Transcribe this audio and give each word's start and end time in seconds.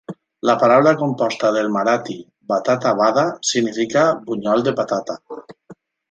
La 0.49 0.53
paraula 0.61 0.91
composta 1.01 1.51
del 1.57 1.67
marathi 1.75 2.15
"batata 2.53 2.93
vada" 3.01 3.25
significa 3.53 4.07
bunyol 4.31 4.65
de 4.69 4.73
patata. 4.81 5.19